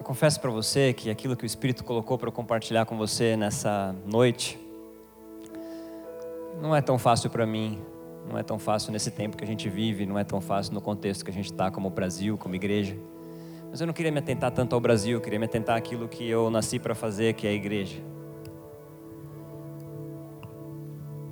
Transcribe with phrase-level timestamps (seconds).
[0.00, 3.36] Eu confesso para você que aquilo que o Espírito colocou para eu compartilhar com você
[3.36, 4.58] nessa noite
[6.58, 7.78] não é tão fácil para mim,
[8.26, 10.80] não é tão fácil nesse tempo que a gente vive, não é tão fácil no
[10.80, 12.96] contexto que a gente está como Brasil, como igreja.
[13.70, 16.26] Mas eu não queria me atentar tanto ao Brasil, eu queria me atentar àquilo que
[16.26, 18.02] eu nasci para fazer, que é a igreja.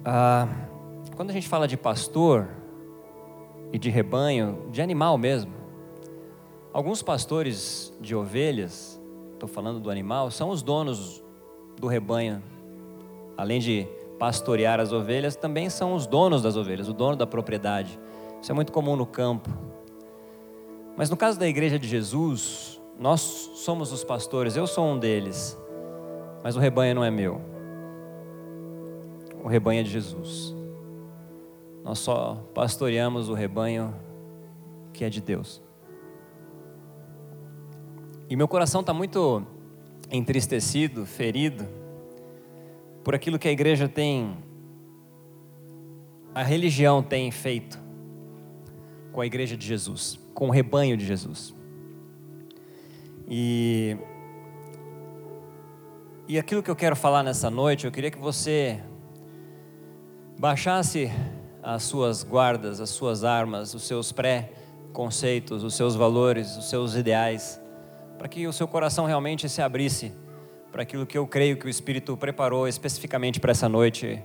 [0.04, 0.46] Ah,
[1.16, 2.46] quando a gente fala de pastor
[3.72, 5.58] e de rebanho, de animal mesmo,
[6.72, 9.00] alguns pastores de ovelhas,
[9.34, 11.22] estou falando do animal, são os donos
[11.78, 12.42] do rebanho,
[13.36, 13.86] além de
[14.18, 17.98] pastorear as ovelhas, também são os donos das ovelhas, o dono da propriedade.
[18.42, 19.48] Isso é muito comum no campo.
[20.96, 23.20] Mas no caso da igreja de Jesus, nós
[23.54, 25.56] somos os pastores, eu sou um deles,
[26.42, 27.40] mas o rebanho não é meu.
[29.42, 30.54] O rebanho é de Jesus.
[31.84, 33.94] Nós só pastoreamos o rebanho
[34.92, 35.62] que é de Deus.
[38.30, 39.42] E meu coração está muito
[40.10, 41.66] entristecido, ferido,
[43.02, 44.36] por aquilo que a igreja tem,
[46.34, 47.78] a religião tem feito
[49.12, 51.54] com a igreja de Jesus, com o rebanho de Jesus.
[53.26, 53.96] E,
[56.28, 58.78] e aquilo que eu quero falar nessa noite, eu queria que você
[60.38, 61.10] baixasse
[61.62, 67.58] as suas guardas, as suas armas, os seus pré-conceitos, os seus valores, os seus ideais,
[68.18, 70.12] para que o seu coração realmente se abrisse
[70.70, 74.22] para aquilo que eu creio que o Espírito preparou especificamente para essa noite,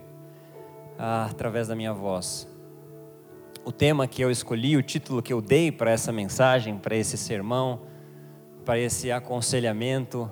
[0.98, 2.48] ah, através da minha voz.
[3.64, 7.18] O tema que eu escolhi, o título que eu dei para essa mensagem, para esse
[7.18, 7.82] sermão,
[8.66, 10.30] para esse aconselhamento,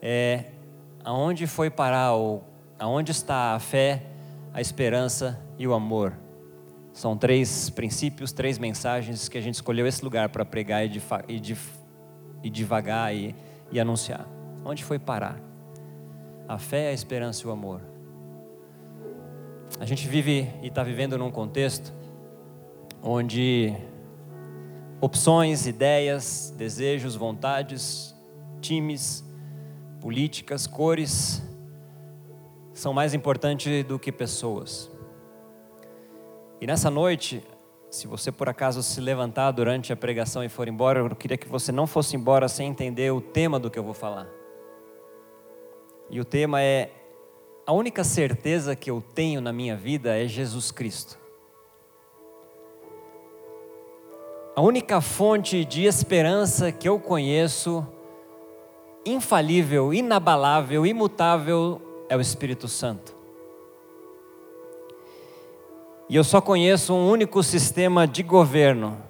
[0.00, 0.44] é
[1.04, 2.42] Aonde foi parar, ou
[2.78, 4.04] aonde está a fé,
[4.54, 6.14] a esperança e o amor?
[6.94, 11.38] São três princípios, três mensagens que a gente escolheu esse lugar para pregar e, e,
[12.44, 13.34] e devagar e,
[13.72, 14.28] e anunciar.
[14.64, 15.40] Onde foi parar?
[16.46, 17.80] A fé, a esperança e o amor.
[19.80, 21.92] A gente vive e está vivendo num contexto
[23.02, 23.74] onde
[25.00, 28.14] opções, ideias, desejos, vontades,
[28.60, 29.24] times,
[30.00, 31.42] políticas, cores
[32.72, 34.90] são mais importantes do que pessoas.
[36.60, 37.42] E nessa noite,
[37.94, 41.48] se você por acaso se levantar durante a pregação e for embora, eu queria que
[41.48, 44.26] você não fosse embora sem entender o tema do que eu vou falar.
[46.10, 46.90] E o tema é:
[47.64, 51.16] a única certeza que eu tenho na minha vida é Jesus Cristo.
[54.56, 57.86] A única fonte de esperança que eu conheço,
[59.06, 63.13] infalível, inabalável, imutável, é o Espírito Santo.
[66.14, 69.02] E eu só conheço um único sistema de governo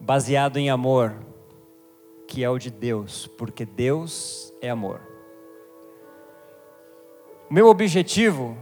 [0.00, 1.14] baseado em amor,
[2.26, 5.00] que é o de Deus, porque Deus é amor.
[7.48, 8.58] Meu objetivo,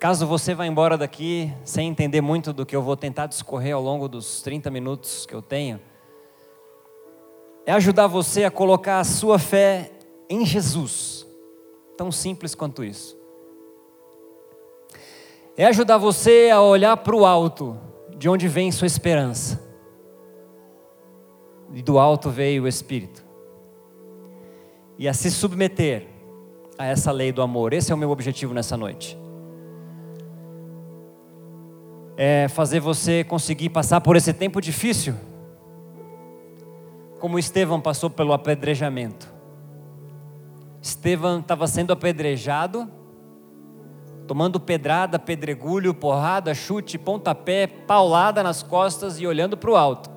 [0.00, 3.80] caso você vá embora daqui sem entender muito do que eu vou tentar discorrer ao
[3.80, 5.80] longo dos 30 minutos que eu tenho,
[7.64, 9.92] é ajudar você a colocar a sua fé
[10.28, 11.24] em Jesus.
[11.96, 13.21] Tão simples quanto isso.
[15.56, 17.78] É ajudar você a olhar para o alto,
[18.16, 19.62] de onde vem sua esperança.
[21.74, 23.22] E do alto veio o Espírito.
[24.98, 26.06] E a se submeter
[26.78, 27.72] a essa lei do amor.
[27.72, 29.18] Esse é o meu objetivo nessa noite.
[32.16, 35.14] É fazer você conseguir passar por esse tempo difícil,
[37.18, 39.32] como Estevão passou pelo apedrejamento.
[40.80, 42.90] Estevão estava sendo apedrejado,
[44.26, 50.10] tomando pedrada, pedregulho, porrada, chute, pontapé, paulada nas costas e olhando para o alto.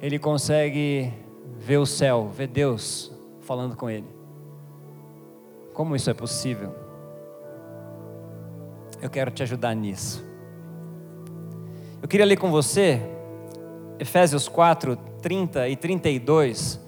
[0.00, 1.12] Ele consegue
[1.58, 4.06] ver o céu, ver Deus falando com ele.
[5.74, 6.74] Como isso é possível?
[9.00, 10.24] Eu quero te ajudar nisso.
[12.02, 13.00] Eu queria ler com você
[13.98, 16.80] Efésios 4, 30 e 32,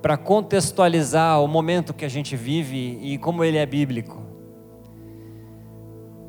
[0.00, 4.23] para contextualizar o momento que a gente vive e como ele é bíblico.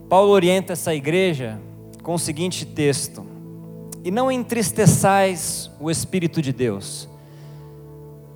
[0.09, 1.59] Paulo orienta essa igreja
[2.03, 3.25] com o seguinte texto:
[4.03, 7.07] E não entristeçais o Espírito de Deus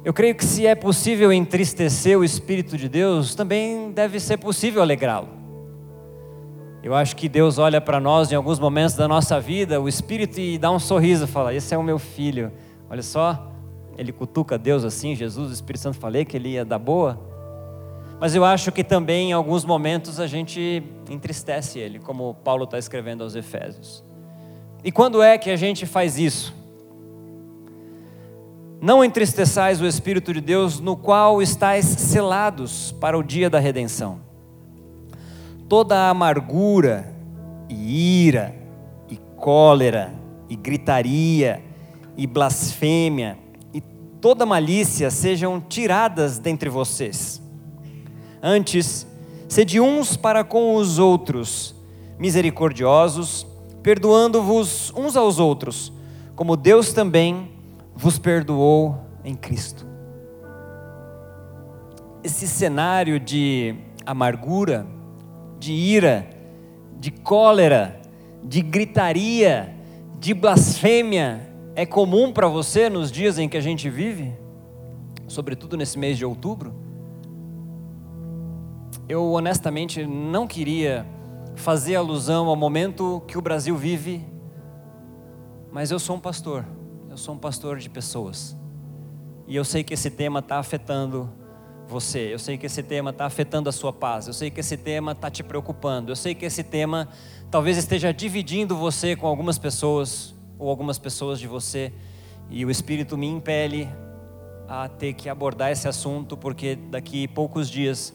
[0.04, 4.81] eu creio que se é possível entristecer o Espírito de Deus, também deve ser possível
[4.81, 5.27] alegrá-lo.
[6.81, 10.39] Eu acho que Deus olha para nós em alguns momentos da nossa vida, o Espírito,
[10.39, 12.50] e dá um sorriso, fala: Esse é o meu filho.
[12.89, 13.51] Olha só,
[13.98, 17.19] ele cutuca Deus assim, Jesus, o Espírito Santo, falei que ele ia dar boa.
[18.21, 22.77] Mas eu acho que também em alguns momentos a gente entristece ele, como Paulo está
[22.77, 24.03] escrevendo aos Efésios.
[24.83, 26.56] E quando é que a gente faz isso?
[28.81, 34.21] Não entristeçais o Espírito de Deus, no qual estáis selados para o dia da redenção.
[35.67, 37.13] Toda a amargura
[37.67, 38.56] e ira
[39.09, 40.13] e cólera
[40.50, 41.61] e gritaria
[42.15, 43.38] e blasfêmia
[43.73, 43.81] e
[44.21, 47.41] toda malícia sejam tiradas dentre vocês.
[48.41, 49.06] Antes,
[49.49, 51.75] sede uns para com os outros,
[52.19, 53.45] misericordiosos,
[53.81, 55.91] perdoando-vos uns aos outros,
[56.35, 57.51] como Deus também
[57.95, 59.85] vos perdoou em Cristo.
[62.23, 63.75] Esse cenário de
[64.05, 64.85] amargura,
[65.59, 66.29] de ira,
[66.99, 67.99] de cólera,
[68.43, 69.75] de gritaria,
[70.19, 74.31] de blasfêmia é comum para você nos dias em que a gente vive?
[75.27, 76.78] Sobretudo nesse mês de outubro?
[79.09, 81.06] Eu honestamente não queria
[81.56, 84.25] fazer alusão ao momento que o Brasil vive,
[85.69, 86.65] mas eu sou um pastor
[87.09, 88.56] eu sou um pastor de pessoas.
[89.47, 91.29] E eu sei que esse tema está afetando
[91.88, 92.31] você.
[92.31, 94.27] Eu sei que esse tema está afetando a sua paz.
[94.27, 96.11] Eu sei que esse tema está te preocupando.
[96.11, 97.09] Eu sei que esse tema
[97.50, 101.91] talvez esteja dividindo você com algumas pessoas ou algumas pessoas de você.
[102.47, 103.89] E o Espírito me impele
[104.67, 108.13] a ter que abordar esse assunto, porque daqui poucos dias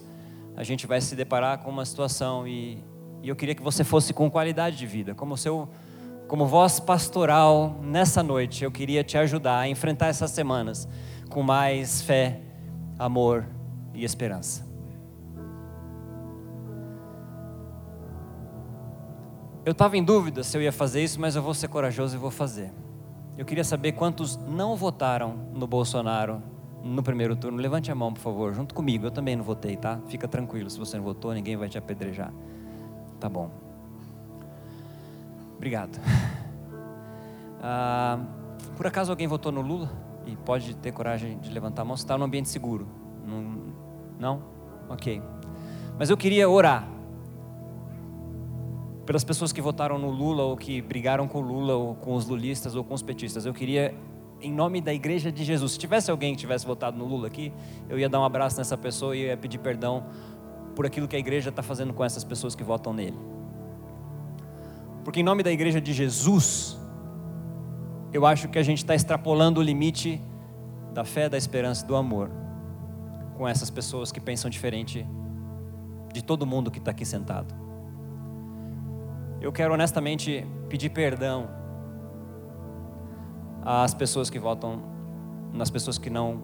[0.57, 2.83] a gente vai se deparar com uma situação e,
[3.23, 5.69] e eu queria que você fosse com qualidade de vida, como seu
[6.27, 10.89] como voz pastoral, nessa noite eu queria te ajudar a enfrentar essas semanas
[11.29, 12.41] com mais fé,
[12.99, 13.47] amor
[13.93, 14.67] e esperança.
[19.65, 22.19] Eu estava em dúvida se eu ia fazer isso, mas eu vou ser corajoso e
[22.19, 22.73] vou fazer.
[23.37, 26.43] Eu queria saber quantos não votaram no Bolsonaro
[26.85, 27.59] no primeiro turno.
[27.59, 29.07] Levante a mão, por favor, junto comigo.
[29.07, 29.99] Eu também não votei, tá?
[30.07, 32.33] Fica tranquilo, se você não votou, ninguém vai te apedrejar.
[33.19, 33.51] Tá bom.
[35.57, 35.99] Obrigado.
[37.67, 38.19] Ah,
[38.77, 39.91] por acaso alguém votou no Lula?
[40.27, 41.95] E pode ter coragem de levantar a mão?
[41.95, 42.87] Está num ambiente seguro?
[43.27, 43.73] Não?
[44.21, 44.43] Não?
[44.91, 45.23] Ok.
[45.99, 46.87] Mas eu queria orar
[49.07, 52.27] pelas pessoas que votaram no Lula ou que brigaram com o Lula ou com os
[52.27, 53.47] lulistas ou com os petistas.
[53.47, 53.95] Eu queria,
[54.45, 57.53] em nome da Igreja de Jesus, se tivesse alguém que tivesse votado no Lula aqui,
[57.89, 60.05] eu ia dar um abraço nessa pessoa e ia pedir perdão
[60.77, 63.17] por aquilo que a igreja está fazendo com essas pessoas que votam nele.
[65.05, 66.79] Porque em nome da igreja de Jesus,
[68.13, 70.21] eu acho que a gente está extrapolando o limite
[70.93, 72.31] da fé, da esperança e do amor
[73.37, 75.07] com essas pessoas que pensam diferente
[76.13, 77.55] de todo mundo que está aqui sentado.
[79.41, 81.49] Eu quero honestamente pedir perdão
[83.65, 84.83] às pessoas que votam,
[85.53, 86.43] nas pessoas que não,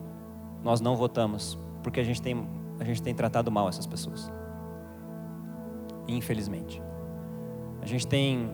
[0.64, 4.32] nós não votamos, porque a gente tem, a gente tem tratado mal essas pessoas.
[6.08, 6.82] Infelizmente.
[7.82, 8.50] A gente tem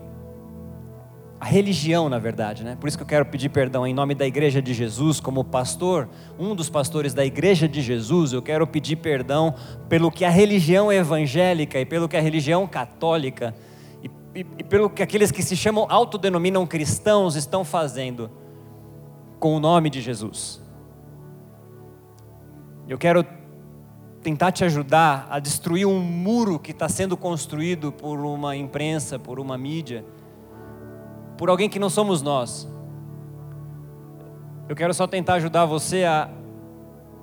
[1.38, 2.76] a religião, na verdade, né?
[2.80, 6.08] Por isso que eu quero pedir perdão em nome da Igreja de Jesus, como pastor,
[6.38, 9.54] um dos pastores da Igreja de Jesus, eu quero pedir perdão
[9.88, 13.54] pelo que a religião evangélica e pelo que a religião católica
[14.02, 18.30] e, e, e pelo que aqueles que se chamam autodenominam cristãos estão fazendo
[19.38, 20.62] com o nome de Jesus.
[22.88, 23.24] Eu quero
[24.22, 29.38] tentar te ajudar a destruir um muro que está sendo construído por uma imprensa, por
[29.38, 30.04] uma mídia,
[31.36, 32.68] por alguém que não somos nós.
[34.68, 36.28] Eu quero só tentar ajudar você a,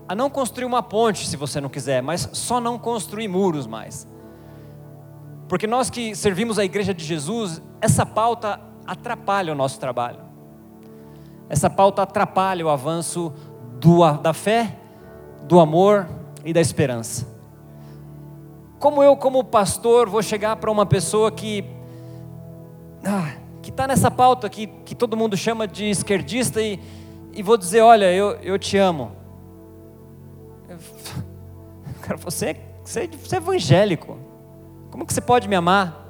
[0.08, 4.08] a não construir uma ponte, se você não quiser, mas só não construir muros mais.
[5.50, 10.33] Porque nós que servimos a igreja de Jesus, essa pauta atrapalha o nosso trabalho.
[11.50, 13.34] Essa pauta atrapalha o avanço
[13.80, 14.78] do, da fé,
[15.44, 16.08] do amor
[16.44, 17.28] e da esperança.
[18.80, 21.64] Como eu, como pastor, vou chegar para uma pessoa que
[23.06, 26.80] ah, que está nessa pauta que, que todo mundo chama de esquerdista e,
[27.32, 29.12] e vou dizer, olha, eu, eu te amo.
[32.02, 34.18] cara, você, você, você é evangélico.
[34.92, 36.02] Como que você pode me amar?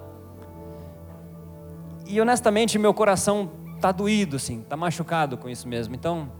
[2.07, 3.49] E honestamente, meu coração
[3.83, 5.93] está doído, assim, está machucado com isso mesmo.
[5.93, 6.31] Então,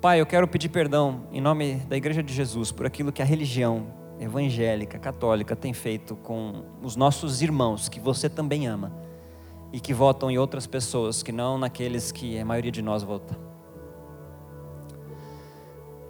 [0.00, 3.24] Pai, eu quero pedir perdão em nome da Igreja de Jesus por aquilo que a
[3.24, 3.86] religião
[4.18, 8.92] evangélica, católica tem feito com os nossos irmãos, que você também ama,
[9.70, 13.38] e que votam em outras pessoas, que não naqueles que a maioria de nós vota.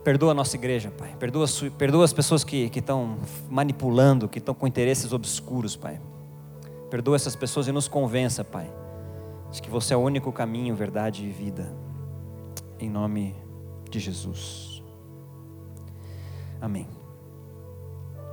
[0.04, 1.16] Perdoa a nossa igreja, Pai.
[1.18, 1.46] Perdoa,
[1.76, 3.18] perdoa as pessoas que estão
[3.50, 6.00] manipulando, que estão com interesses obscuros, Pai.
[6.90, 8.70] Perdoa essas pessoas e nos convença, Pai,
[9.52, 11.72] de que você é o único caminho, verdade e vida.
[12.80, 13.36] Em nome
[13.90, 14.82] de Jesus.
[16.60, 16.88] Amém.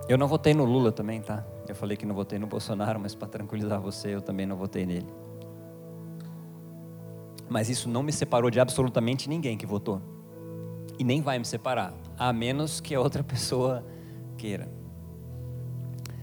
[0.08, 1.46] Eu não votei no Lula também, tá?
[1.68, 4.86] Eu falei que não votei no Bolsonaro, mas para tranquilizar você, eu também não votei
[4.86, 5.08] nele.
[7.50, 10.02] Mas isso não me separou de absolutamente ninguém que votou.
[10.98, 13.86] E nem vai me separar, a menos que a outra pessoa
[14.38, 14.79] queira.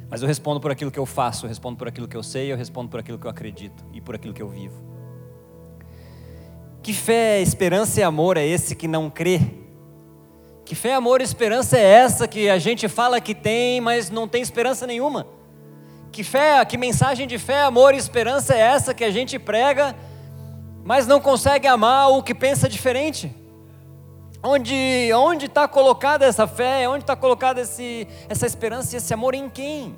[0.09, 2.53] Mas eu respondo por aquilo que eu faço, eu respondo por aquilo que eu sei,
[2.53, 4.85] eu respondo por aquilo que eu acredito e por aquilo que eu vivo.
[6.83, 9.41] Que fé, esperança e amor é esse que não crê?
[10.65, 14.29] Que fé, amor e esperança é essa que a gente fala que tem, mas não
[14.29, 15.27] tem esperança nenhuma?
[16.13, 19.95] Que fé, que mensagem de fé, amor e esperança é essa que a gente prega,
[20.85, 23.35] mas não consegue amar o que pensa diferente?
[24.43, 26.89] Onde onde está colocada essa fé?
[26.89, 29.97] Onde está colocada esse, essa esperança e esse amor em quem?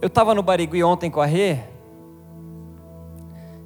[0.00, 1.58] Eu estava no Barigui ontem com a Rê,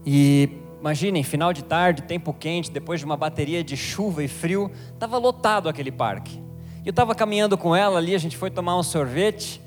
[0.05, 0.49] e
[0.81, 5.17] imaginem, final de tarde, tempo quente, depois de uma bateria de chuva e frio, estava
[5.17, 6.43] lotado aquele parque.
[6.85, 9.61] Eu estava caminhando com ela ali, a gente foi tomar um sorvete,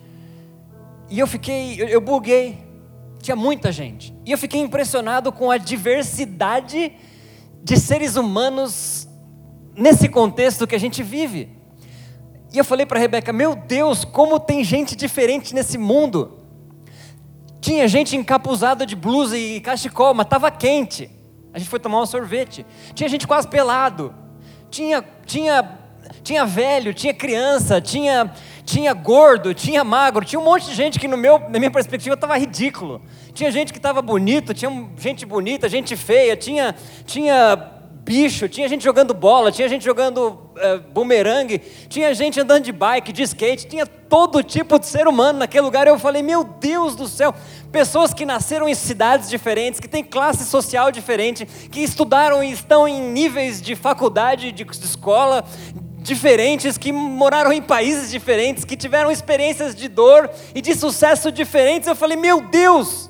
[1.10, 2.58] e eu fiquei, eu, eu buguei,
[3.22, 4.14] tinha muita gente.
[4.26, 6.92] E eu fiquei impressionado com a diversidade
[7.66, 9.08] de seres humanos
[9.76, 11.50] nesse contexto que a gente vive.
[12.54, 16.40] E eu falei para Rebeca: Meu Deus, como tem gente diferente nesse mundo.
[17.60, 21.10] Tinha gente encapuzada de blusa e cachecol, mas estava quente.
[21.52, 22.64] A gente foi tomar um sorvete.
[22.94, 24.14] Tinha gente quase pelado.
[24.70, 25.68] Tinha, tinha,
[26.22, 28.32] tinha velho, tinha criança, tinha,
[28.66, 30.26] tinha gordo, tinha magro.
[30.26, 33.00] Tinha um monte de gente que, no meu, na minha perspectiva, estava ridículo.
[33.34, 37.72] Tinha gente que estava bonito, tinha gente bonita, gente feia, tinha, tinha
[38.06, 43.12] bicho, tinha gente jogando bola, tinha gente jogando uh, bumerangue, tinha gente andando de bike,
[43.12, 45.88] de skate, tinha todo tipo de ser humano naquele lugar.
[45.88, 47.34] Eu falei, meu Deus do céu,
[47.72, 52.88] pessoas que nasceram em cidades diferentes, que têm classe social diferente, que estudaram e estão
[52.88, 55.44] em níveis de faculdade, de escola
[56.06, 61.88] diferentes, que moraram em países diferentes, que tiveram experiências de dor e de sucesso diferentes.
[61.88, 63.10] Eu falei, meu Deus!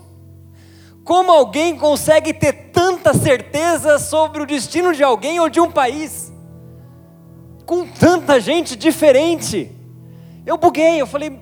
[1.03, 6.33] Como alguém consegue ter tanta certeza sobre o destino de alguém ou de um país?
[7.65, 9.71] Com tanta gente diferente.
[10.45, 11.39] Eu buguei, eu falei,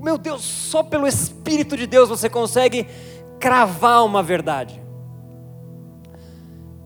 [0.00, 2.88] meu Deus, só pelo Espírito de Deus você consegue
[3.38, 4.80] cravar uma verdade.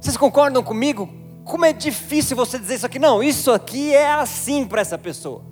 [0.01, 1.20] Vocês concordam comigo?
[1.45, 2.99] Como é difícil você dizer isso aqui?
[2.99, 5.45] Não, isso aqui é assim para essa pessoa.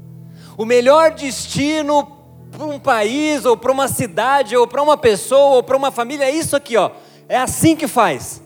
[0.56, 2.18] O melhor destino
[2.50, 6.24] para um país, ou para uma cidade, ou para uma pessoa, ou para uma família,
[6.24, 6.90] é isso aqui, ó.
[7.28, 8.42] É assim que faz.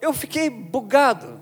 [0.00, 1.40] Eu fiquei bugado.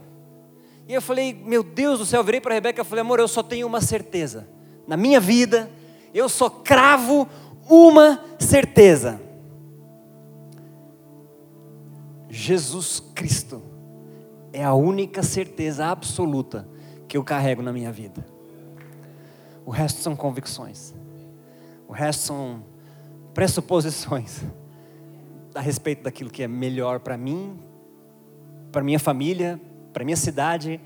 [0.89, 3.19] E eu falei, meu Deus do céu, eu virei para a Rebeca e falei, amor,
[3.19, 4.49] eu só tenho uma certeza.
[4.87, 5.71] Na minha vida,
[6.12, 7.29] eu só cravo
[7.69, 9.21] uma certeza.
[12.29, 13.62] Jesus Cristo
[14.52, 16.68] é a única certeza absoluta
[17.09, 18.25] que eu carrego na minha vida.
[19.64, 20.94] O resto são convicções.
[21.88, 22.64] O resto são
[23.32, 24.42] pressuposições
[25.54, 27.59] a respeito daquilo que é melhor para mim,
[28.71, 29.61] para minha família,
[29.92, 30.80] para minha cidade,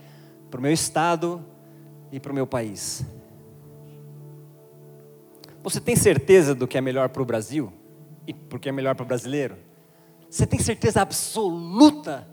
[0.51, 1.45] para o meu estado
[2.13, 3.05] e para o meu país.
[5.63, 7.73] Você tem certeza do que é melhor para o Brasil
[8.27, 9.57] e porque é melhor para o brasileiro?
[10.31, 12.27] Você tem certeza absoluta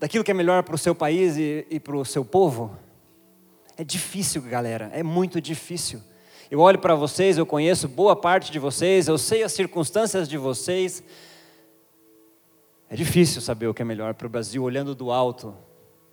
[0.00, 2.74] daquilo que é melhor para o seu país e, e para o seu povo?
[3.76, 6.00] É difícil, galera, é muito difícil.
[6.50, 10.38] Eu olho para vocês, eu conheço boa parte de vocês, eu sei as circunstâncias de
[10.38, 11.04] vocês.
[12.88, 15.54] É difícil saber o que é melhor para o Brasil olhando do alto,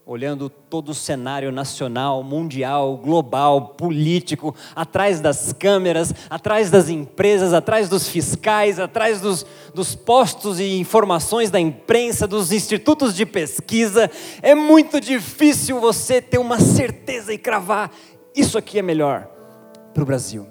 [0.07, 7.89] olhando todo o cenário nacional, mundial, global, político, atrás das câmeras, atrás das empresas, atrás
[7.89, 9.45] dos fiscais, atrás dos,
[9.75, 14.09] dos postos e informações da imprensa, dos institutos de pesquisa.
[14.41, 17.91] É muito difícil você ter uma certeza e cravar:
[18.33, 19.27] isso aqui é melhor
[19.93, 20.47] para o Brasil.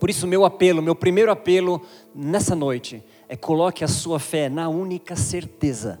[0.00, 1.80] Por isso, meu apelo, meu primeiro apelo
[2.12, 6.00] nessa noite é coloque a sua fé na única certeza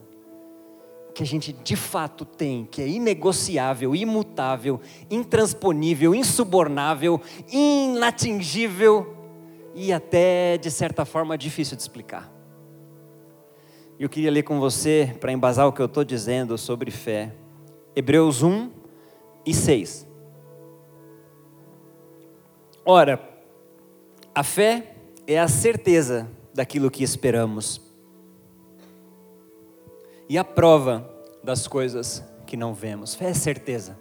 [1.14, 7.20] que a gente de fato tem, que é inegociável, imutável, intransponível, insubornável,
[7.52, 9.14] inatingível
[9.74, 12.32] e até de certa forma difícil de explicar.
[13.98, 17.32] Eu queria ler com você, para embasar o que eu estou dizendo sobre fé,
[17.94, 18.70] Hebreus 1
[19.46, 20.08] e 6.
[22.84, 23.22] Ora,
[24.34, 24.96] a fé
[25.28, 27.83] é a certeza daquilo que esperamos
[30.28, 31.08] e a prova
[31.42, 33.14] das coisas que não vemos.
[33.14, 33.98] Fé é certeza.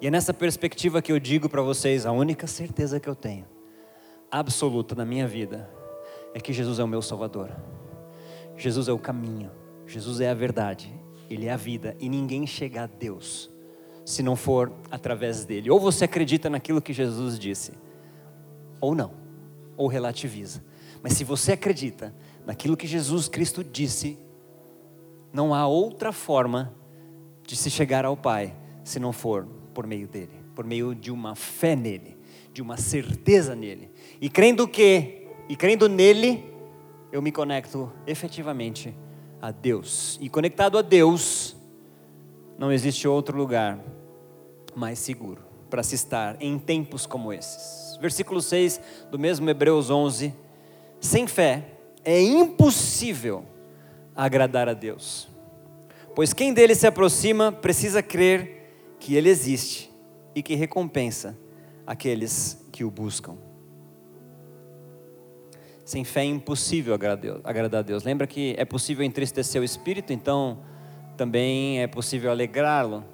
[0.00, 3.46] E é nessa perspectiva que eu digo para vocês: a única certeza que eu tenho,
[4.30, 5.70] absoluta na minha vida,
[6.34, 7.50] é que Jesus é o meu Salvador.
[8.56, 9.50] Jesus é o caminho,
[9.86, 10.92] Jesus é a verdade,
[11.28, 13.50] Ele é a vida, e ninguém chega a Deus
[14.04, 15.68] se não for através dele.
[15.68, 17.72] Ou você acredita naquilo que Jesus disse,
[18.80, 19.12] ou não,
[19.76, 20.64] ou relativiza.
[21.02, 22.14] Mas se você acredita
[22.46, 24.16] naquilo que Jesus Cristo disse,
[25.36, 26.74] não há outra forma
[27.46, 31.34] de se chegar ao Pai se não for por meio dele, por meio de uma
[31.34, 32.16] fé nele,
[32.54, 33.90] de uma certeza nele.
[34.18, 36.42] E crendo que, e crendo nele,
[37.12, 38.96] eu me conecto efetivamente
[39.42, 40.18] a Deus.
[40.22, 41.54] E conectado a Deus,
[42.58, 43.78] não existe outro lugar
[44.74, 47.98] mais seguro para se estar em tempos como esses.
[48.00, 50.32] Versículo 6 do mesmo Hebreus 11:
[50.98, 53.44] Sem fé é impossível
[54.16, 55.28] agradar a Deus,
[56.14, 59.90] pois quem dele se aproxima precisa crer que ele existe
[60.34, 61.36] e que recompensa
[61.86, 63.36] aqueles que o buscam.
[65.84, 68.02] Sem fé é impossível agradar a Deus.
[68.02, 70.58] Lembra que é possível entristecer o espírito, então
[71.16, 73.04] também é possível alegrá-lo.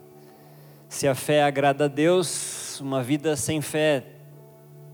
[0.88, 4.04] Se a fé agrada a Deus, uma vida sem fé,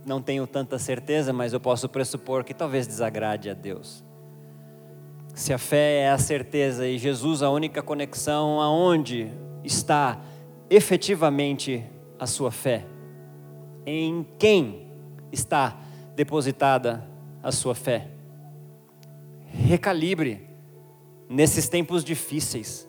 [0.04, 4.04] não tenho tanta certeza, mas eu posso pressupor que talvez desagrade a Deus.
[5.38, 9.30] Se a fé é a certeza e Jesus a única conexão, aonde
[9.62, 10.20] está
[10.68, 11.86] efetivamente
[12.18, 12.84] a sua fé?
[13.86, 14.90] Em quem
[15.30, 15.78] está
[16.16, 17.08] depositada
[17.40, 18.08] a sua fé.
[19.46, 20.44] Recalibre
[21.28, 22.88] nesses tempos difíceis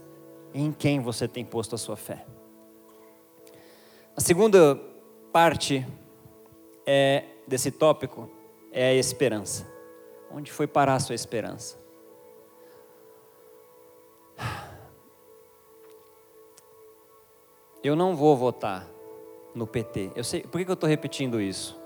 [0.51, 2.25] em quem você tem posto a sua fé.
[4.17, 4.75] A segunda
[5.31, 5.85] parte
[6.83, 8.27] é, desse tópico
[8.71, 9.67] é a esperança.
[10.31, 11.78] Onde foi parar a sua esperança?
[17.83, 18.87] Eu não vou votar
[19.55, 20.11] no PT.
[20.15, 21.77] Eu sei, por que eu estou repetindo isso?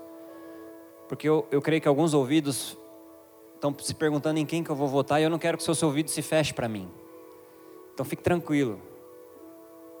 [1.08, 2.76] Porque eu, eu creio que alguns ouvidos
[3.54, 5.82] estão se perguntando em quem que eu vou votar e eu não quero que seus
[5.82, 6.90] ouvidos se fechem para mim.
[7.92, 8.80] Então fique tranquilo.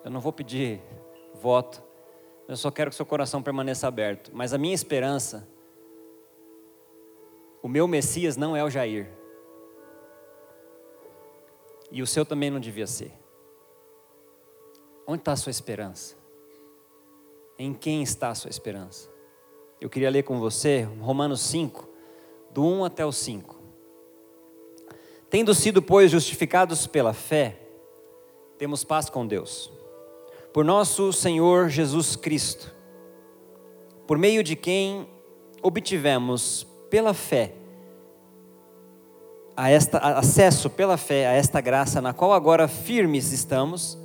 [0.04, 0.80] Eu não vou pedir
[1.34, 1.82] voto.
[2.46, 4.30] Eu só quero que seu coração permaneça aberto.
[4.34, 5.48] Mas a minha esperança,
[7.62, 9.08] o meu Messias não é o Jair.
[11.94, 13.12] E o seu também não devia ser.
[15.06, 16.16] Onde está a sua esperança?
[17.56, 19.08] Em quem está a sua esperança?
[19.80, 21.88] Eu queria ler com você Romanos 5,
[22.50, 23.56] do 1 até o 5.
[25.30, 27.60] Tendo sido, pois, justificados pela fé,
[28.58, 29.70] temos paz com Deus.
[30.52, 32.74] Por nosso Senhor Jesus Cristo,
[34.04, 35.08] por meio de quem
[35.62, 37.54] obtivemos pela fé
[39.56, 43.98] a esta, acesso pela fé a esta graça na qual agora firmes estamos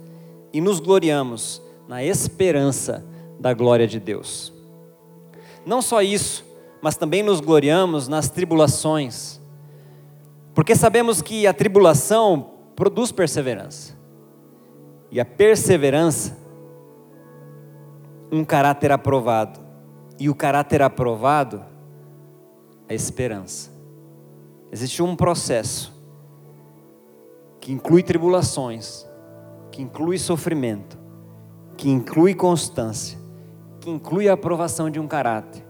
[0.53, 3.05] e nos gloriamos na esperança
[3.39, 4.53] da glória de Deus.
[5.65, 6.45] Não só isso,
[6.81, 9.39] mas também nos gloriamos nas tribulações,
[10.53, 13.97] porque sabemos que a tribulação produz perseverança,
[15.12, 16.38] e a perseverança,
[18.31, 19.59] um caráter aprovado,
[20.19, 21.63] e o caráter aprovado,
[22.88, 23.78] a esperança.
[24.71, 25.93] Existe um processo
[27.60, 29.05] que inclui tribulações,
[29.71, 30.97] que inclui sofrimento,
[31.75, 33.17] que inclui constância,
[33.79, 35.65] que inclui a aprovação de um caráter,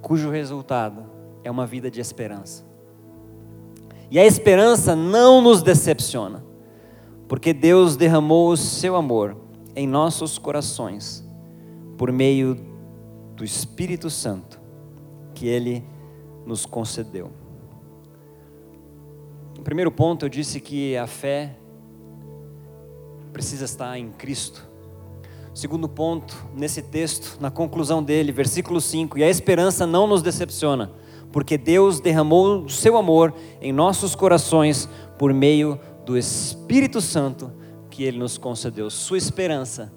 [0.00, 1.04] cujo resultado
[1.42, 2.64] é uma vida de esperança.
[4.10, 6.44] E a esperança não nos decepciona,
[7.28, 9.36] porque Deus derramou o seu amor
[9.74, 11.24] em nossos corações
[11.96, 12.56] por meio
[13.34, 14.60] do Espírito Santo
[15.34, 15.84] que Ele
[16.46, 17.43] nos concedeu.
[19.64, 21.56] Primeiro ponto, eu disse que a fé
[23.32, 24.68] precisa estar em Cristo.
[25.54, 30.92] Segundo ponto, nesse texto, na conclusão dele, versículo 5: E a esperança não nos decepciona,
[31.32, 34.86] porque Deus derramou o seu amor em nossos corações
[35.18, 37.50] por meio do Espírito Santo
[37.88, 38.90] que ele nos concedeu.
[38.90, 39.90] Sua esperança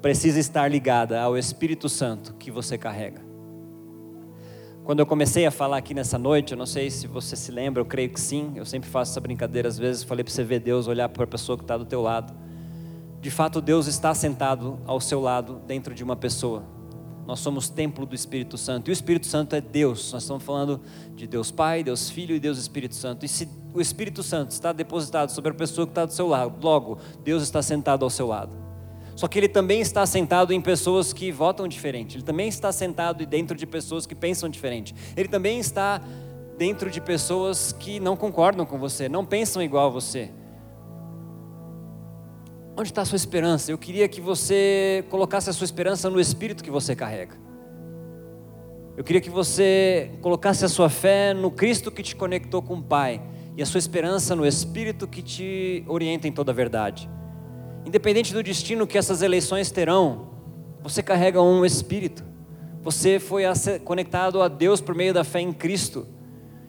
[0.00, 3.31] precisa estar ligada ao Espírito Santo que você carrega.
[4.84, 7.80] Quando eu comecei a falar aqui nessa noite, eu não sei se você se lembra,
[7.80, 10.60] eu creio que sim, eu sempre faço essa brincadeira às vezes, falei para você ver
[10.60, 12.34] Deus, olhar para a pessoa que está do teu lado
[13.22, 16.64] de fato Deus está sentado ao seu lado dentro de uma pessoa.
[17.24, 18.88] Nós somos templo do Espírito Santo.
[18.88, 20.12] E o Espírito Santo é Deus.
[20.12, 20.80] Nós estamos falando
[21.14, 23.24] de Deus Pai, Deus Filho e Deus Espírito Santo.
[23.24, 26.52] E se o Espírito Santo está depositado sobre a pessoa que está do seu lado,
[26.60, 28.56] logo, Deus está sentado ao seu lado.
[29.14, 32.16] Só que ele também está sentado em pessoas que votam diferente.
[32.16, 34.94] Ele também está sentado dentro de pessoas que pensam diferente.
[35.16, 36.00] Ele também está
[36.56, 40.30] dentro de pessoas que não concordam com você, não pensam igual a você.
[42.76, 43.70] Onde está a sua esperança?
[43.70, 47.36] Eu queria que você colocasse a sua esperança no Espírito que você carrega.
[48.96, 52.82] Eu queria que você colocasse a sua fé no Cristo que te conectou com o
[52.82, 53.22] Pai
[53.56, 57.08] e a sua esperança no Espírito que te orienta em toda a verdade.
[57.84, 60.30] Independente do destino que essas eleições terão,
[60.82, 62.24] você carrega um Espírito.
[62.82, 63.44] Você foi
[63.84, 66.06] conectado a Deus por meio da fé em Cristo.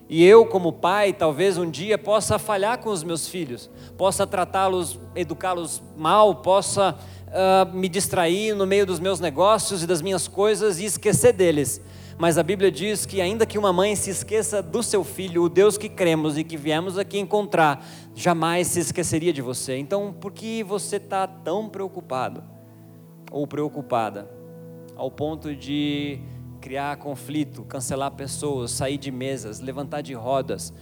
[0.09, 4.99] E eu, como pai, talvez um dia possa falhar com os meus filhos, possa tratá-los,
[5.15, 6.95] educá-los mal, possa
[7.29, 11.81] uh, me distrair no meio dos meus negócios e das minhas coisas e esquecer deles.
[12.17, 15.49] Mas a Bíblia diz que, ainda que uma mãe se esqueça do seu filho, o
[15.49, 19.77] Deus que cremos e que viemos aqui encontrar, jamais se esqueceria de você.
[19.77, 22.43] Então, por que você está tão preocupado
[23.31, 24.29] ou preocupada
[24.95, 26.19] ao ponto de
[26.63, 30.73] criar conflito, cancelar pessoas, sair de mesas, levantar de rodas.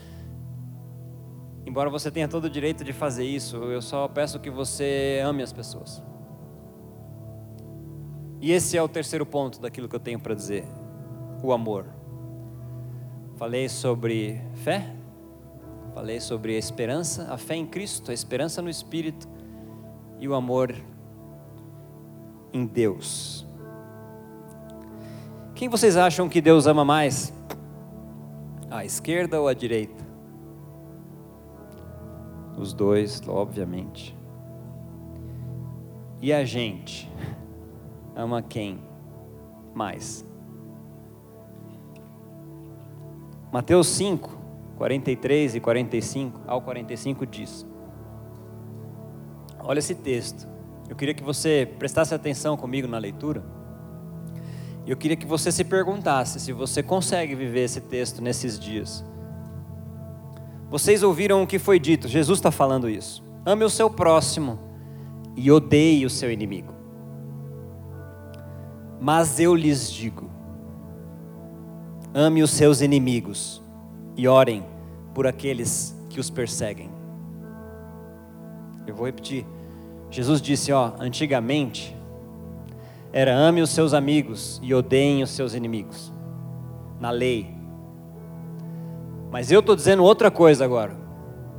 [1.66, 5.42] Embora você tenha todo o direito de fazer isso, eu só peço que você ame
[5.42, 6.04] as pessoas.
[8.40, 10.66] E esse é o terceiro ponto daquilo que eu tenho para dizer:
[11.42, 11.86] o amor.
[13.36, 14.94] Falei sobre fé,
[15.94, 19.28] falei sobre a esperança, a fé em Cristo, a esperança no Espírito
[20.20, 20.76] e o amor
[22.54, 23.46] em Deus.
[25.56, 27.34] Quem vocês acham que Deus ama mais?
[28.70, 30.02] A esquerda ou a direita?
[32.58, 34.18] Os dois, obviamente.
[36.22, 37.12] E a gente
[38.16, 38.80] ama quem
[39.74, 40.26] mais?
[43.52, 44.30] Mateus 5,
[44.78, 47.68] 43 e 45 ao 45 diz:
[49.60, 50.48] Olha esse texto.
[50.88, 53.44] Eu queria que você prestasse atenção comigo na leitura.
[54.88, 59.06] Eu queria que você se perguntasse se você consegue viver esse texto nesses dias.
[60.70, 63.24] Vocês ouviram o que foi dito, Jesus está falando isso.
[63.46, 64.60] Ame o seu próximo
[65.36, 66.74] e odeie o seu inimigo.
[69.00, 70.30] Mas eu lhes digo:
[72.14, 73.62] ame os seus inimigos
[74.16, 74.66] e orem
[75.14, 76.90] por aqueles que os perseguem.
[78.86, 79.46] Eu vou repetir.
[80.10, 81.96] Jesus disse: Ó, antigamente
[83.14, 86.12] era ame os seus amigos e odeiem os seus inimigos.
[87.00, 87.54] Na lei.
[89.32, 90.96] Mas eu estou dizendo outra coisa agora.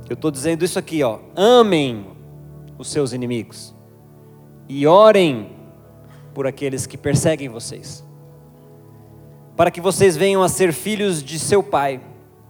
[0.09, 1.19] Eu estou dizendo isso aqui, ó.
[1.35, 2.05] Amem
[2.77, 3.73] os seus inimigos
[4.67, 5.51] e orem
[6.33, 8.03] por aqueles que perseguem vocês,
[9.55, 12.01] para que vocês venham a ser filhos de seu Pai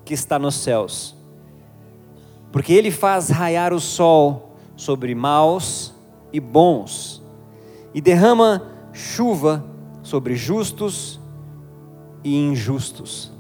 [0.06, 1.16] que está nos céus,
[2.52, 5.94] porque Ele faz raiar o sol sobre maus
[6.32, 7.22] e bons
[7.94, 8.62] e derrama
[8.92, 9.64] chuva
[10.02, 11.20] sobre justos
[12.24, 13.32] e injustos.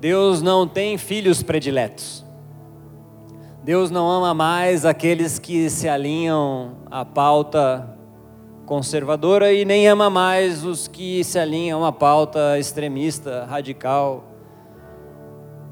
[0.00, 2.24] Deus não tem filhos prediletos.
[3.64, 7.97] Deus não ama mais aqueles que se alinham à pauta
[8.68, 14.22] conservadora e nem ama mais os que se alinham à pauta extremista, radical.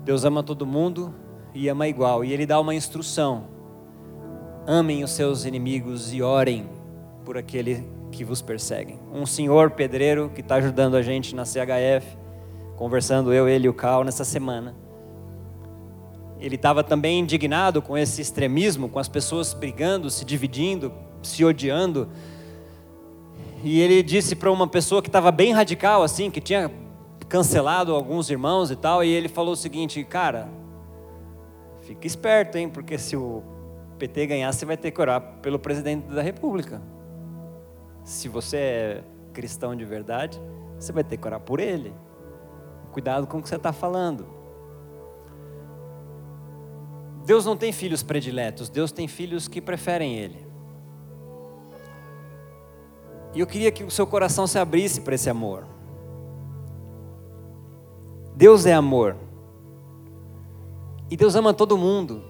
[0.03, 1.15] Deus ama todo mundo
[1.55, 3.45] e ama igual, e Ele dá uma instrução:
[4.67, 6.71] amem os seus inimigos e orem
[7.23, 8.99] por aquele que vos perseguem.
[9.13, 12.17] Um senhor pedreiro que está ajudando a gente na CHF,
[12.77, 14.75] conversando eu, ele e o Cal nessa semana.
[16.41, 20.91] Ele estava também indignado com esse extremismo, com as pessoas brigando, se dividindo,
[21.23, 22.09] se odiando.
[23.63, 26.71] E ele disse para uma pessoa que estava bem radical, assim, que tinha
[27.29, 30.49] cancelado alguns irmãos e tal, e ele falou o seguinte: Cara,
[31.83, 33.43] fica esperto, hein, porque se o
[33.99, 36.81] PT ganhar, você vai ter que orar pelo presidente da República
[38.07, 40.41] se você é cristão de verdade,
[40.79, 41.93] você vai ter que orar por ele.
[42.93, 44.27] Cuidado com o que você está falando.
[47.27, 50.46] Deus não tem filhos prediletos, Deus tem filhos que preferem Ele.
[53.37, 55.67] E eu queria que o seu coração se abrisse para esse amor.
[58.35, 59.15] Deus é amor.
[61.11, 62.23] E Deus ama todo mundo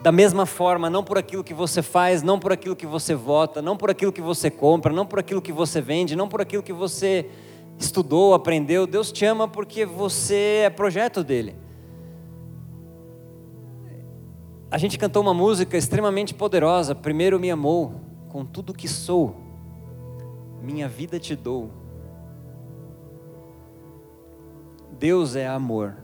[0.00, 3.60] da mesma forma, não por aquilo que você faz, não por aquilo que você vota,
[3.60, 6.62] não por aquilo que você compra, não por aquilo que você vende, não por aquilo
[6.62, 7.28] que você
[7.76, 8.86] estudou, aprendeu.
[8.86, 11.56] Deus te ama porque você é projeto dele.
[14.70, 16.94] A gente cantou uma música extremamente poderosa.
[16.94, 19.49] Primeiro me amou com tudo que sou,
[20.62, 21.70] minha vida te dou.
[24.98, 25.96] Deus é amor.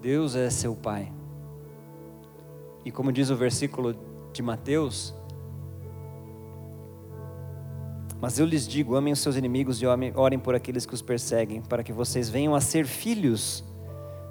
[0.00, 1.12] Deus é seu Pai.
[2.84, 3.96] E como diz o versículo
[4.32, 5.14] de Mateus,
[8.20, 11.62] mas eu lhes digo: amem os seus inimigos e orem por aqueles que os perseguem,
[11.62, 13.62] para que vocês venham a ser filhos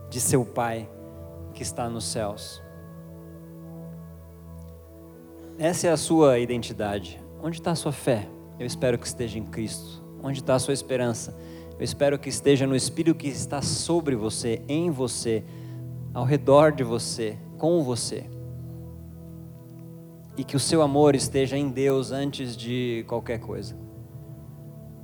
[0.09, 0.89] de seu Pai
[1.53, 2.61] que está nos céus.
[5.57, 7.22] Essa é a sua identidade.
[7.43, 8.27] Onde está a sua fé?
[8.57, 10.01] Eu espero que esteja em Cristo.
[10.23, 11.37] Onde está a sua esperança?
[11.77, 15.43] Eu espero que esteja no Espírito que está sobre você, em você,
[16.13, 18.29] ao redor de você, com você
[20.37, 23.77] e que o seu amor esteja em Deus antes de qualquer coisa.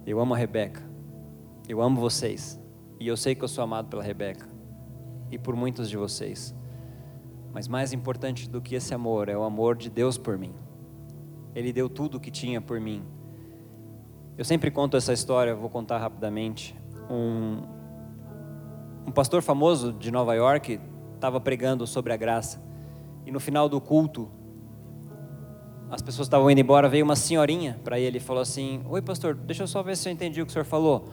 [0.05, 0.81] Eu amo a Rebeca,
[1.67, 2.59] eu amo vocês,
[2.99, 4.45] E eu sei que eu sou amado pela Rebeca
[5.31, 6.53] e por muitos de vocês.
[7.53, 10.53] Mas mais importante do que esse amor é o amor de Deus por mim.
[11.59, 13.03] Ele deu tudo o que tinha por mim.
[14.37, 16.73] Eu sempre conto essa história, vou contar rapidamente.
[17.09, 17.63] Um,
[19.05, 20.79] um pastor famoso de Nova York
[21.15, 22.63] estava pregando sobre a graça.
[23.25, 24.31] E no final do culto,
[25.91, 29.35] as pessoas estavam indo embora, veio uma senhorinha para ele e falou assim: Oi, pastor,
[29.35, 31.09] deixa eu só ver se eu entendi o que o senhor falou.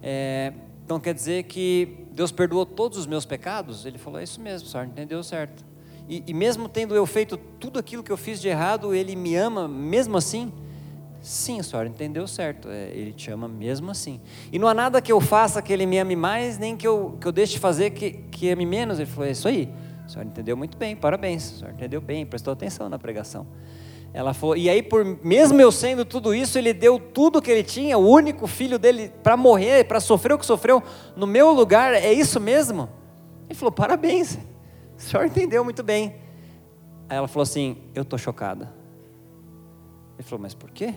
[0.00, 0.52] É,
[0.84, 3.84] então quer dizer que Deus perdoou todos os meus pecados?
[3.84, 5.66] Ele falou: É isso mesmo, senhor, entendeu certo.
[6.08, 9.36] E, e mesmo tendo eu feito tudo aquilo que eu fiz de errado, Ele me
[9.36, 10.52] ama mesmo assim?
[11.20, 12.68] Sim, senhor, entendeu certo.
[12.70, 14.20] É, ele te ama mesmo assim.
[14.52, 17.18] E não há nada que eu faça que Ele me ame mais, nem que eu,
[17.20, 18.98] que eu deixe de fazer que, que ame menos.
[18.98, 19.68] Ele falou: É isso aí.
[20.06, 21.52] O senhor entendeu muito bem, parabéns.
[21.52, 23.46] O senhor entendeu bem, prestou atenção na pregação.
[24.14, 27.62] Ela falou, e aí, por mesmo eu sendo tudo isso, ele deu tudo que ele
[27.62, 30.82] tinha, o único filho dele, para morrer, para sofrer o que sofreu
[31.14, 32.88] no meu lugar, é isso mesmo?
[33.48, 34.38] Ele falou, parabéns,
[34.98, 36.16] o senhor entendeu muito bem.
[37.08, 38.76] Aí ela falou assim: Eu estou chocada.
[40.18, 40.94] Ele falou, mas por quê?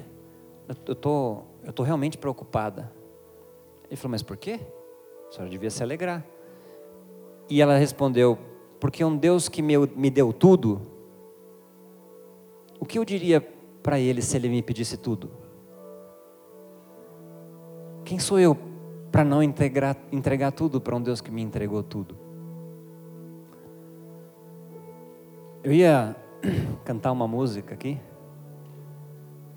[0.88, 2.92] Eu tô, eu tô realmente preocupada.
[3.88, 4.60] Ele falou, mas por quê?
[5.30, 6.26] A senhora devia se alegrar.
[7.48, 8.40] E ela respondeu,
[8.80, 10.82] porque um Deus que me, me deu tudo,
[12.80, 13.42] o que eu diria
[13.84, 15.30] para ele se ele me pedisse tudo?
[18.04, 18.58] Quem sou eu
[19.12, 22.18] para não entregar, entregar tudo para um Deus que me entregou tudo?
[25.64, 26.16] Eu ia
[26.84, 28.02] cantar uma música aqui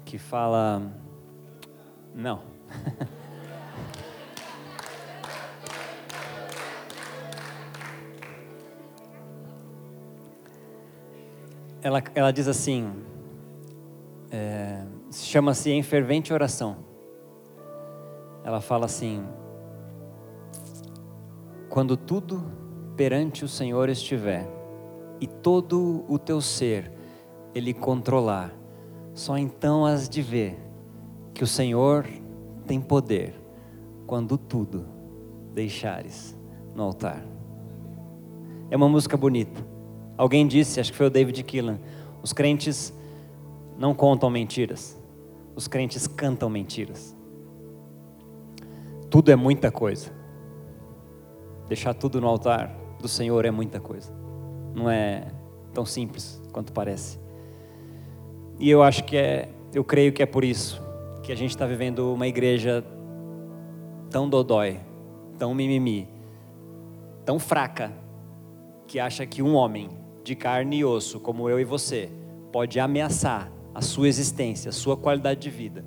[0.05, 0.83] que fala.
[2.15, 2.43] Não.
[11.81, 13.03] ela, ela diz assim:
[14.31, 16.85] é, chama-se Em Fervente Oração.
[18.45, 19.27] Ela fala assim:
[21.71, 22.45] Quando tudo
[22.95, 24.64] perante o Senhor estiver,
[25.21, 26.93] e todo o teu ser
[27.55, 28.53] Ele controlar,
[29.13, 30.59] só então has de ver
[31.33, 32.07] que o Senhor
[32.67, 33.35] tem poder
[34.07, 34.87] quando tudo
[35.53, 36.37] deixares
[36.75, 37.25] no altar.
[38.71, 39.65] É uma música bonita.
[40.17, 41.79] Alguém disse, acho que foi o David Keelan,
[42.23, 42.93] os crentes
[43.77, 44.97] não contam mentiras,
[45.55, 47.17] os crentes cantam mentiras.
[49.11, 50.11] Tudo é muita coisa.
[51.69, 54.24] Deixar tudo no altar do Senhor é muita coisa.
[54.75, 55.27] Não é
[55.73, 57.19] tão simples quanto parece.
[58.59, 60.83] E eu acho que é, eu creio que é por isso
[61.23, 62.85] que a gente está vivendo uma igreja
[64.11, 64.81] tão dodói,
[65.39, 66.09] tão mimimi,
[67.25, 67.93] tão fraca,
[68.87, 69.89] que acha que um homem
[70.23, 72.11] de carne e osso, como eu e você,
[72.53, 75.85] pode ameaçar a sua existência, a sua qualidade de vida,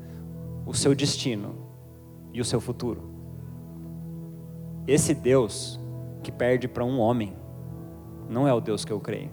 [0.66, 1.56] o seu destino
[2.34, 3.02] e o seu futuro.
[4.86, 5.80] Esse Deus
[6.22, 7.34] que perde para um homem,
[8.30, 9.32] não é o Deus que eu creio.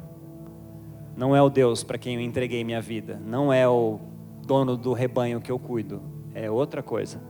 [1.17, 3.21] Não é o Deus para quem eu entreguei minha vida.
[3.25, 4.01] Não é o
[4.45, 6.03] dono do rebanho que eu cuido.
[6.35, 7.21] É outra coisa.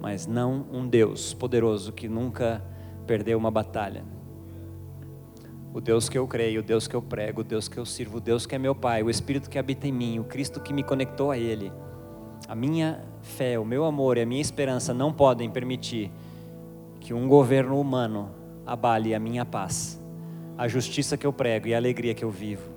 [0.00, 2.64] Mas não um Deus poderoso que nunca
[3.06, 4.04] perdeu uma batalha.
[5.72, 8.18] O Deus que eu creio, o Deus que eu prego, o Deus que eu sirvo,
[8.18, 10.72] o Deus que é meu Pai, o Espírito que habita em mim, o Cristo que
[10.72, 11.72] me conectou a Ele.
[12.46, 16.12] A minha fé, o meu amor e a minha esperança não podem permitir
[17.00, 18.30] que um governo humano
[18.64, 20.00] abale a minha paz,
[20.56, 22.70] a justiça que eu prego e a alegria que eu vivo.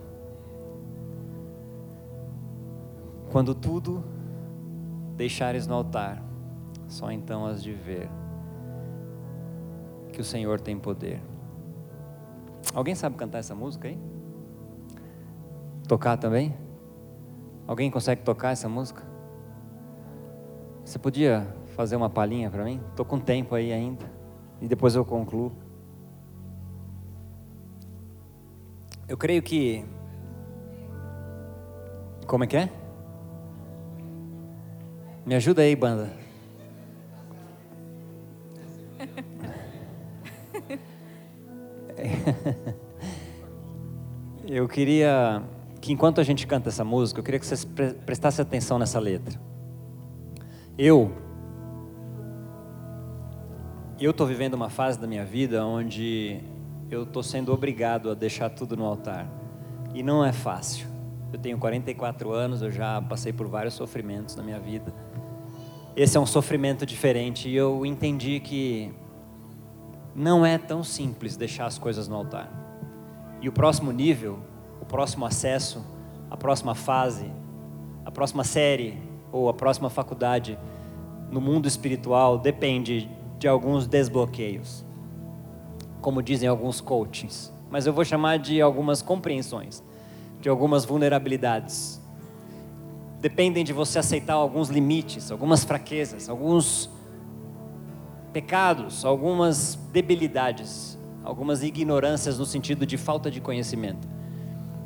[3.32, 4.04] Quando tudo
[5.16, 6.24] deixares no altar,
[6.88, 8.10] só então has de ver
[10.12, 11.22] que o Senhor tem poder.
[12.74, 14.00] Alguém sabe cantar essa música aí?
[15.88, 16.56] Tocar também?
[17.68, 19.04] Alguém consegue tocar essa música?
[20.84, 22.82] Você podia fazer uma palhinha para mim?
[22.90, 24.06] Estou com tempo aí ainda.
[24.62, 25.52] E depois eu concluo.
[29.08, 29.86] Eu creio que.
[32.26, 32.70] Como é que é?
[35.26, 36.12] Me ajuda aí, banda.
[44.46, 45.44] Eu queria
[45.82, 47.66] que enquanto a gente canta essa música, eu queria que vocês
[48.06, 49.38] prestassem atenção nessa letra.
[50.78, 51.12] Eu
[54.00, 56.40] eu estou vivendo uma fase da minha vida onde
[56.90, 59.30] eu estou sendo obrigado a deixar tudo no altar.
[59.94, 60.88] E não é fácil.
[61.32, 64.94] Eu tenho 44 anos, eu já passei por vários sofrimentos na minha vida.
[65.96, 68.94] Esse é um sofrimento diferente e eu entendi que
[70.16, 72.50] não é tão simples deixar as coisas no altar.
[73.42, 74.40] E o próximo nível,
[74.82, 75.86] o próximo acesso,
[76.30, 77.32] a próxima fase,
[78.06, 78.98] a próxima série
[79.32, 80.58] ou a próxima faculdade
[81.30, 84.86] no mundo espiritual depende de alguns desbloqueios,
[86.02, 89.84] como dizem alguns coachings, mas eu vou chamar de algumas compreensões,
[90.40, 92.02] de algumas vulnerabilidades.
[93.20, 96.90] Dependem de você aceitar alguns limites, algumas fraquezas, alguns
[98.32, 104.08] pecados, algumas debilidades, algumas ignorâncias no sentido de falta de conhecimento.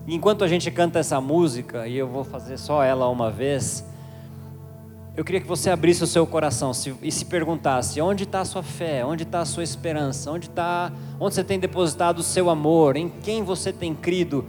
[0.08, 3.86] E enquanto a gente canta essa música, e eu vou fazer só ela uma vez,
[5.16, 6.72] eu queria que você abrisse o seu coração
[7.02, 9.06] e se perguntasse: onde está a sua fé?
[9.06, 10.32] Onde está a sua esperança?
[10.32, 10.92] Onde está?
[11.20, 12.96] Onde você tem depositado o seu amor?
[12.96, 14.46] Em quem você tem crido?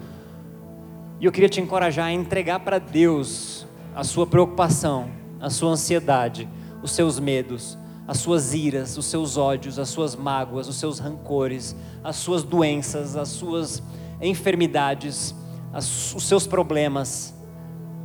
[1.20, 6.48] E eu queria te encorajar a entregar para Deus a sua preocupação, a sua ansiedade,
[6.80, 11.74] os seus medos, as suas iras, os seus ódios, as suas mágoas, os seus rancores,
[12.04, 13.82] as suas doenças, as suas
[14.20, 15.34] enfermidades,
[15.74, 17.34] os seus problemas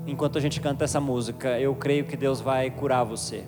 [0.07, 3.43] enquanto a gente canta essa música, eu creio que Deus vai curar você.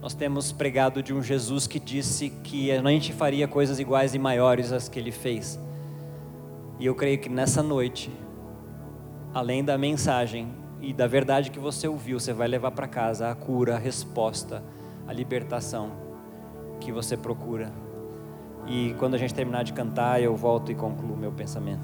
[0.00, 4.18] Nós temos pregado de um Jesus que disse que a gente faria coisas iguais e
[4.18, 5.58] maiores às que ele fez.
[6.78, 8.12] E eu creio que nessa noite,
[9.34, 13.34] além da mensagem e da verdade que você ouviu, você vai levar para casa a
[13.34, 14.62] cura, a resposta,
[15.06, 15.90] a libertação
[16.78, 17.72] que você procura.
[18.68, 21.76] E quando a gente terminar de cantar, eu volto e concluo meu pensamento.